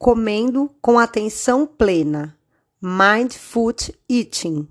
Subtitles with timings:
[0.00, 2.34] comendo com atenção plena,
[2.80, 3.74] mindful
[4.08, 4.66] eating.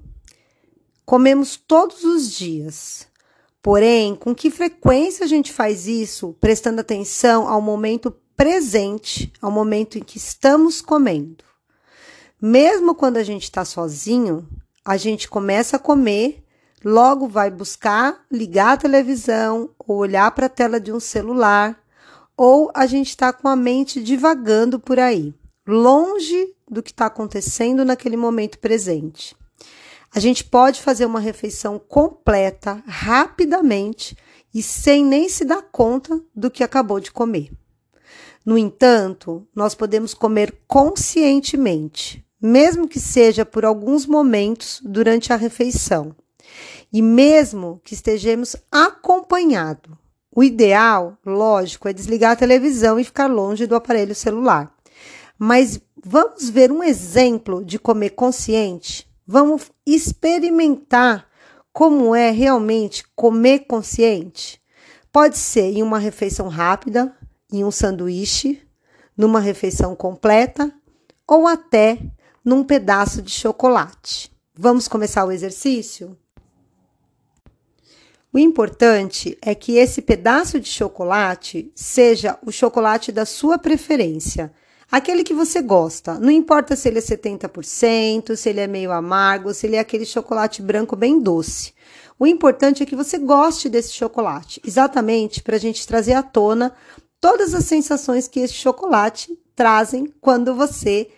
[1.06, 3.08] Comemos todos os dias.
[3.62, 10.00] Porém, com que frequência a gente faz isso, prestando atenção ao momento presente, ao momento
[10.00, 11.44] em que estamos comendo?
[12.42, 14.50] Mesmo quando a gente está sozinho,
[14.84, 16.44] a gente começa a comer,
[16.84, 21.80] logo vai buscar ligar a televisão ou olhar para a tela de um celular,
[22.40, 25.34] ou a gente está com a mente divagando por aí,
[25.68, 29.36] longe do que está acontecendo naquele momento presente.
[30.16, 34.16] A gente pode fazer uma refeição completa rapidamente
[34.54, 37.52] e sem nem se dar conta do que acabou de comer.
[38.46, 46.16] No entanto, nós podemos comer conscientemente, mesmo que seja por alguns momentos durante a refeição.
[46.92, 49.98] E mesmo que estejamos acompanhado.
[50.40, 54.74] O ideal, lógico, é desligar a televisão e ficar longe do aparelho celular.
[55.38, 59.06] Mas vamos ver um exemplo de comer consciente?
[59.28, 61.28] Vamos experimentar
[61.74, 64.62] como é realmente comer consciente?
[65.12, 67.14] Pode ser em uma refeição rápida,
[67.52, 68.66] em um sanduíche,
[69.18, 70.74] numa refeição completa
[71.28, 72.00] ou até
[72.46, 74.32] num pedaço de chocolate.
[74.58, 76.18] Vamos começar o exercício?
[78.32, 84.54] O importante é que esse pedaço de chocolate seja o chocolate da sua preferência,
[84.92, 86.20] aquele que você gosta.
[86.20, 90.06] Não importa se ele é 70%, se ele é meio amargo, se ele é aquele
[90.06, 91.74] chocolate branco bem doce.
[92.20, 96.72] O importante é que você goste desse chocolate, exatamente para a gente trazer à tona
[97.20, 101.10] todas as sensações que esse chocolate trazem quando você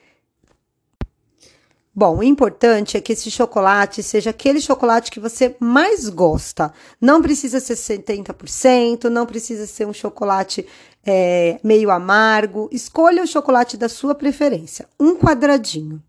[1.93, 6.71] Bom, o importante é que esse chocolate seja aquele chocolate que você mais gosta.
[7.01, 10.65] Não precisa ser 70%, não precisa ser um chocolate
[11.05, 12.69] é, meio amargo.
[12.71, 16.01] Escolha o chocolate da sua preferência, um quadradinho.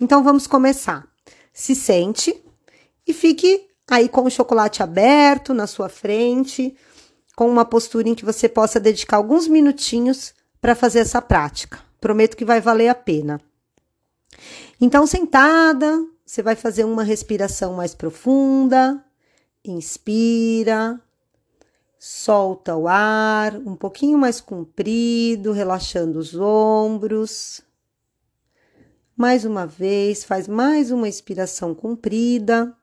[0.00, 1.06] Então vamos começar.
[1.52, 2.34] Se sente
[3.06, 6.74] e fique aí com o chocolate aberto na sua frente,
[7.36, 11.78] com uma postura em que você possa dedicar alguns minutinhos para fazer essa prática.
[12.00, 13.40] Prometo que vai valer a pena.
[14.80, 19.04] Então, sentada, você vai fazer uma respiração mais profunda.
[19.64, 21.00] Inspira,
[21.98, 27.60] solta o ar, um pouquinho mais comprido, relaxando os ombros.
[29.16, 32.74] Mais uma vez, faz mais uma expiração comprida.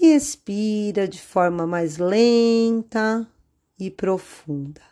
[0.00, 3.28] E expira de forma mais lenta
[3.78, 4.89] e profunda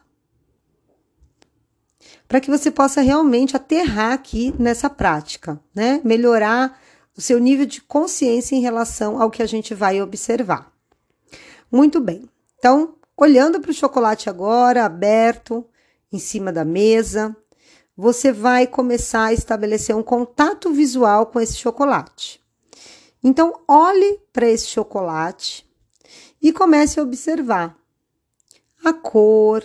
[2.28, 6.00] para que você possa realmente aterrar aqui nessa prática, né?
[6.04, 6.78] Melhorar
[7.16, 10.70] o seu nível de consciência em relação ao que a gente vai observar.
[11.72, 12.28] Muito bem.
[12.58, 15.66] Então, olhando para o chocolate agora, aberto,
[16.12, 17.34] em cima da mesa,
[17.96, 22.40] você vai começar a estabelecer um contato visual com esse chocolate.
[23.24, 25.68] Então, olhe para esse chocolate
[26.40, 27.76] e comece a observar
[28.84, 29.64] a cor,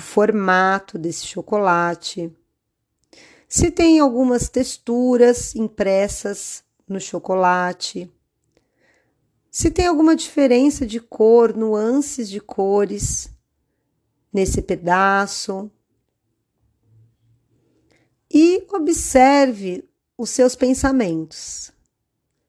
[0.00, 2.34] o formato desse chocolate,
[3.46, 8.10] se tem algumas texturas impressas no chocolate,
[9.50, 13.28] se tem alguma diferença de cor, nuances de cores
[14.32, 15.70] nesse pedaço.
[18.32, 21.72] E observe os seus pensamentos.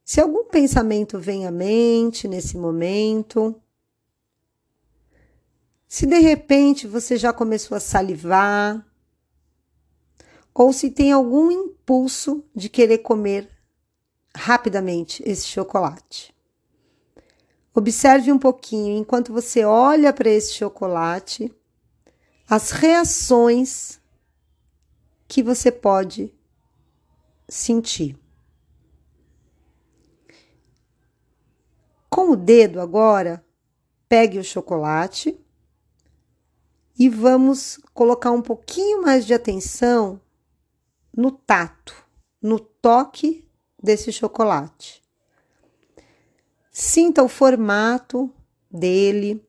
[0.06, 3.60] Se algum pensamento vem à mente nesse momento,
[5.92, 8.88] se de repente você já começou a salivar,
[10.54, 13.50] ou se tem algum impulso de querer comer
[14.34, 16.34] rapidamente esse chocolate.
[17.76, 21.54] Observe um pouquinho enquanto você olha para esse chocolate,
[22.50, 24.00] as reações
[25.28, 26.34] que você pode
[27.50, 28.18] sentir.
[32.10, 33.46] Com o dedo agora,
[34.08, 35.38] pegue o chocolate
[37.02, 40.22] e vamos colocar um pouquinho mais de atenção
[41.12, 41.96] no tato,
[42.40, 43.44] no toque
[43.82, 45.02] desse chocolate.
[46.72, 48.32] Sinta o formato
[48.70, 49.44] dele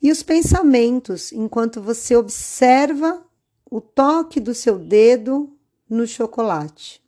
[0.00, 3.22] e os pensamentos enquanto você observa
[3.70, 5.54] o toque do seu dedo
[5.86, 7.04] no chocolate.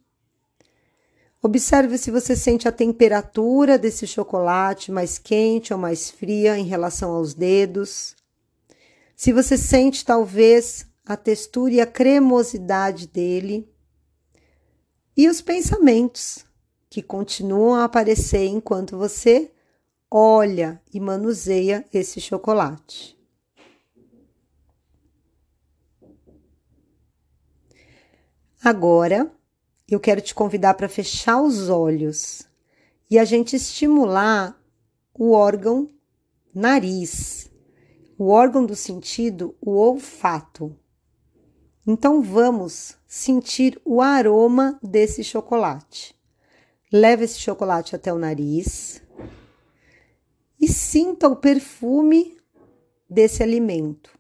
[1.43, 7.13] Observe se você sente a temperatura desse chocolate mais quente ou mais fria em relação
[7.13, 8.16] aos dedos.
[9.17, 13.67] Se você sente talvez a textura e a cremosidade dele,
[15.17, 16.45] e os pensamentos
[16.91, 19.51] que continuam a aparecer enquanto você
[20.11, 23.19] olha e manuseia esse chocolate.
[28.63, 29.33] Agora,
[29.89, 32.47] eu quero te convidar para fechar os olhos
[33.11, 34.61] e a gente estimular
[35.15, 35.89] o órgão
[36.55, 37.51] nariz
[38.19, 40.75] o órgão do sentido, o olfato.
[41.87, 46.17] Então vamos sentir o aroma desse chocolate.
[46.93, 49.03] Leve esse chocolate até o nariz
[50.61, 52.37] e sinta o perfume
[53.09, 54.17] desse alimento.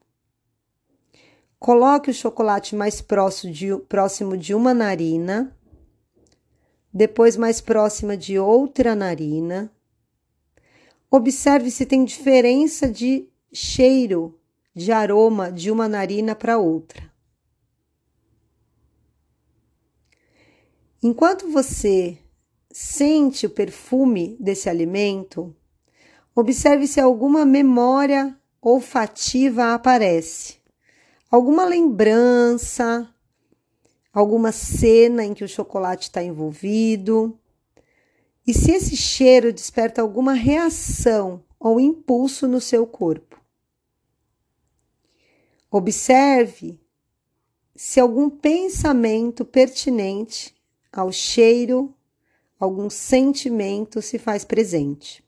[1.58, 5.56] Coloque o chocolate mais próximo de, próximo de uma narina,
[6.92, 9.72] depois mais próxima de outra narina.
[11.10, 14.38] Observe se tem diferença de cheiro,
[14.74, 17.10] de aroma de uma narina para outra.
[21.02, 22.18] Enquanto você
[22.70, 25.56] sente o perfume desse alimento,
[26.34, 30.56] observe se alguma memória olfativa aparece.
[31.30, 33.08] Alguma lembrança,
[34.12, 37.38] alguma cena em que o chocolate está envolvido.
[38.46, 43.45] E se esse cheiro desperta alguma reação ou impulso no seu corpo.
[45.76, 46.80] Observe
[47.74, 50.56] se algum pensamento pertinente
[50.90, 51.94] ao cheiro,
[52.58, 55.22] algum sentimento se faz presente.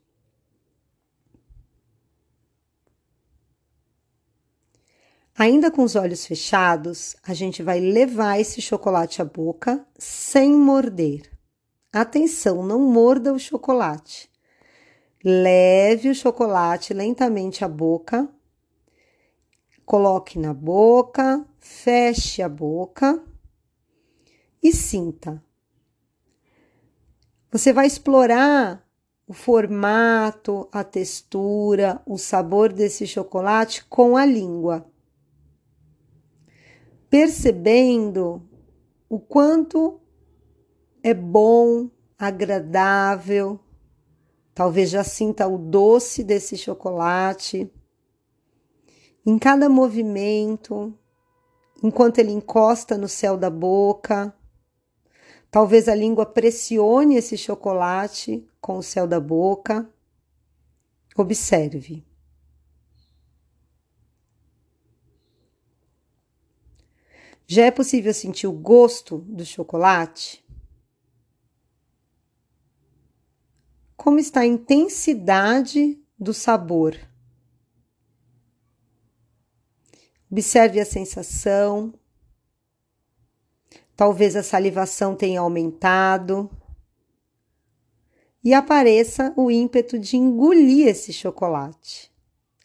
[5.37, 11.31] Ainda com os olhos fechados, a gente vai levar esse chocolate à boca sem morder.
[11.93, 14.31] Atenção, não morda o chocolate.
[15.23, 18.27] Leve o chocolate lentamente à boca.
[19.89, 23.25] Coloque na boca, feche a boca
[24.63, 25.43] e sinta.
[27.51, 28.87] Você vai explorar
[29.27, 34.87] o formato, a textura, o sabor desse chocolate com a língua,
[37.09, 38.47] percebendo
[39.09, 40.03] o quanto
[41.03, 41.89] é bom,
[42.19, 43.59] agradável.
[44.55, 47.73] Talvez já sinta o doce desse chocolate.
[49.29, 50.93] Em cada movimento,
[51.83, 54.35] enquanto ele encosta no céu da boca,
[55.51, 59.91] Talvez a língua pressione esse chocolate com o céu da boca.
[61.17, 62.07] Observe.
[67.47, 70.45] Já é possível sentir o gosto do chocolate?
[73.97, 77.08] Como está a intensidade do sabor?
[80.31, 81.95] Observe a sensação,
[83.97, 86.51] talvez a salivação tenha aumentado
[88.45, 92.13] e apareça o ímpeto de engolir esse chocolate.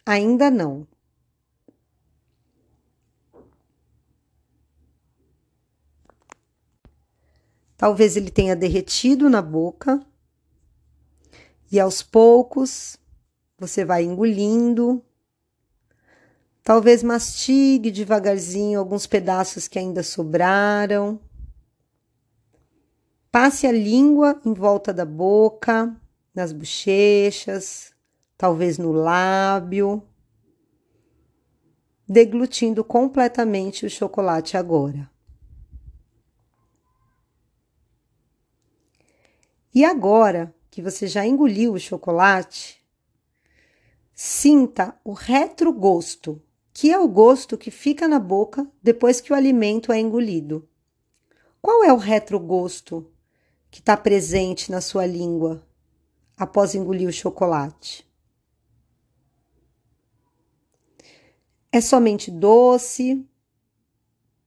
[0.04, 0.86] Ainda não.
[7.76, 10.00] Talvez ele tenha derretido na boca
[11.70, 12.96] e aos poucos
[13.58, 15.04] você vai engolindo.
[16.64, 21.20] Talvez mastigue devagarzinho alguns pedaços que ainda sobraram.
[23.30, 25.94] Passe a língua em volta da boca,
[26.34, 27.92] nas bochechas,
[28.38, 30.02] talvez no lábio,
[32.08, 35.10] deglutindo completamente o chocolate agora.
[39.74, 42.82] E agora que você já engoliu o chocolate,
[44.14, 46.40] sinta o retrogosto
[46.74, 50.68] que é o gosto que fica na boca depois que o alimento é engolido.
[51.62, 53.08] Qual é o retrogosto
[53.70, 55.64] que está presente na sua língua
[56.36, 58.04] após engolir o chocolate?
[61.70, 63.24] É somente doce?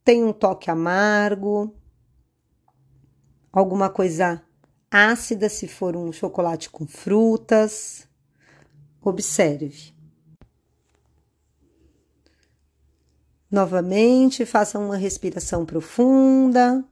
[0.03, 1.73] Tem um toque amargo?
[3.53, 4.43] Alguma coisa
[4.91, 8.05] ácida se for um chocolate com frutas?
[9.01, 9.96] Observe.
[13.57, 16.85] Novamente, faça uma respiração profunda.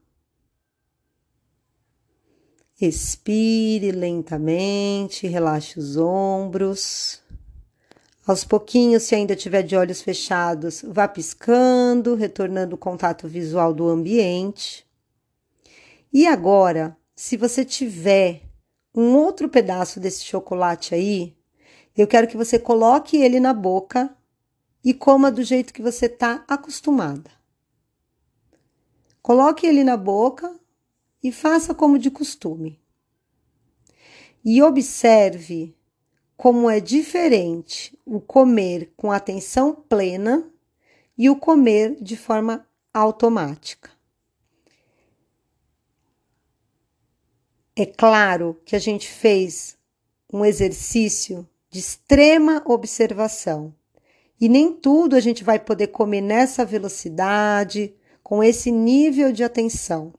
[2.82, 7.22] Expire lentamente, relaxe os ombros.
[8.26, 13.88] Aos pouquinhos, se ainda tiver de olhos fechados, vá piscando, retornando o contato visual do
[13.88, 14.88] ambiente.
[16.12, 18.42] E agora, se você tiver
[18.92, 21.38] um outro pedaço desse chocolate aí,
[21.96, 24.10] eu quero que você coloque ele na boca
[24.86, 27.32] e coma do jeito que você está acostumada.
[29.20, 30.56] Coloque ele na boca
[31.24, 32.80] e faça como de costume.
[34.44, 35.76] E observe
[36.38, 40.48] como é diferente o comer com atenção plena
[41.18, 43.90] e o comer de forma automática.
[47.76, 49.76] É claro que a gente fez
[50.32, 53.74] um exercício de extrema observação.
[54.40, 60.14] E nem tudo a gente vai poder comer nessa velocidade, com esse nível de atenção.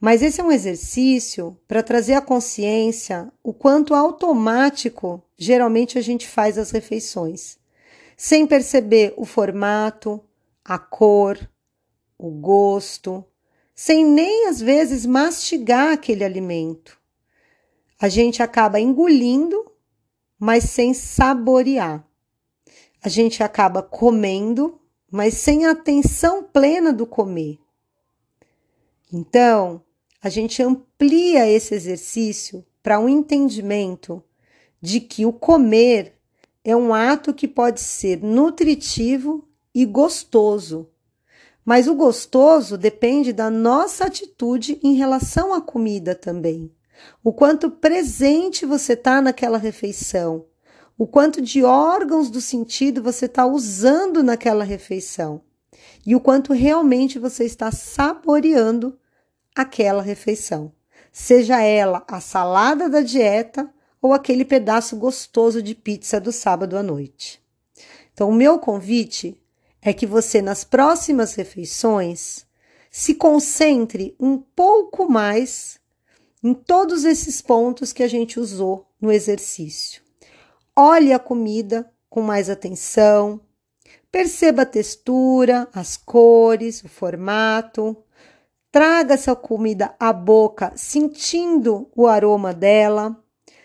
[0.00, 6.26] Mas esse é um exercício para trazer à consciência o quanto automático geralmente a gente
[6.26, 7.58] faz as refeições,
[8.16, 10.20] sem perceber o formato,
[10.64, 11.38] a cor,
[12.16, 13.24] o gosto,
[13.74, 16.98] sem nem às vezes mastigar aquele alimento.
[18.00, 19.72] A gente acaba engolindo,
[20.38, 22.07] mas sem saborear.
[23.02, 27.58] A gente acaba comendo, mas sem a atenção plena do comer.
[29.12, 29.82] Então,
[30.20, 34.22] a gente amplia esse exercício para um entendimento
[34.80, 36.14] de que o comer
[36.64, 40.88] é um ato que pode ser nutritivo e gostoso.
[41.64, 46.70] Mas o gostoso depende da nossa atitude em relação à comida também.
[47.22, 50.46] O quanto presente você está naquela refeição,
[50.98, 55.40] o quanto de órgãos do sentido você está usando naquela refeição
[56.04, 58.98] e o quanto realmente você está saboreando
[59.54, 60.72] aquela refeição,
[61.12, 66.82] seja ela a salada da dieta ou aquele pedaço gostoso de pizza do sábado à
[66.82, 67.40] noite.
[68.12, 69.40] Então, o meu convite
[69.80, 72.44] é que você, nas próximas refeições,
[72.90, 75.78] se concentre um pouco mais
[76.42, 80.07] em todos esses pontos que a gente usou no exercício.
[80.80, 83.40] Olhe a comida com mais atenção,
[84.12, 87.96] perceba a textura, as cores, o formato,
[88.70, 93.16] Traga essa comida à boca, sentindo o aroma dela,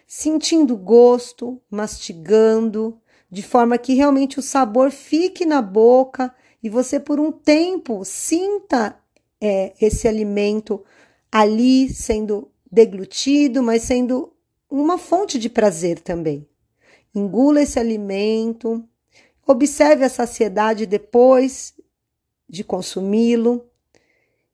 [0.07, 2.97] sentindo o gosto, mastigando,
[3.29, 8.97] de forma que realmente o sabor fique na boca e você, por um tempo, sinta
[9.41, 10.81] é, esse alimento
[11.29, 14.31] ali sendo deglutido, mas sendo
[14.71, 16.47] uma fonte de prazer também.
[17.13, 18.83] Engula esse alimento,
[19.45, 21.73] observe a saciedade depois
[22.49, 23.65] de consumi-lo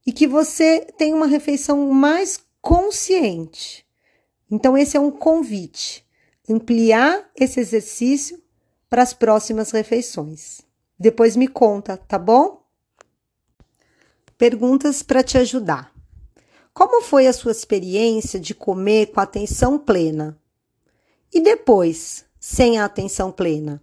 [0.05, 3.85] e que você tenha uma refeição mais consciente.
[4.49, 6.05] Então, esse é um convite.
[6.49, 8.41] Ampliar esse exercício
[8.89, 10.61] para as próximas refeições.
[10.97, 12.63] Depois me conta, tá bom?
[14.37, 15.93] Perguntas para te ajudar.
[16.73, 20.39] Como foi a sua experiência de comer com atenção plena?
[21.31, 23.81] E depois, sem a atenção plena?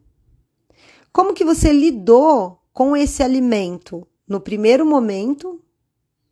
[1.13, 5.63] Como que você lidou com esse alimento no primeiro momento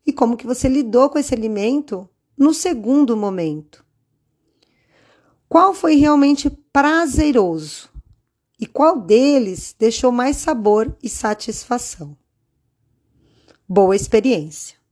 [0.04, 3.82] e como que você lidou com esse alimento no segundo momento.
[5.48, 7.88] Qual foi realmente prazeroso
[8.60, 12.14] e qual deles deixou mais sabor e satisfação?
[13.66, 14.83] Boa experiência!